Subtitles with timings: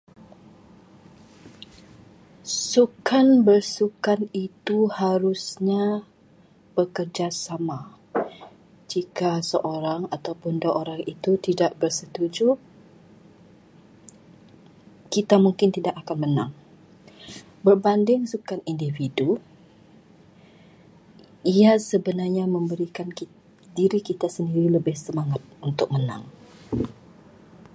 [2.69, 5.85] Sukan bersukan itu harusnya
[6.75, 7.79] bekerjasama.
[8.91, 10.33] Jika seorang atau
[10.63, 12.47] dua orang itu tidak bersetuju,
[15.13, 16.51] kita mungkin tidak akan menang.
[17.65, 19.29] Berbanding sukan individu,
[21.53, 23.39] ia sebenarnya memberikan kita-
[23.79, 26.23] diri kita sendiri lebih semangat untuk menang.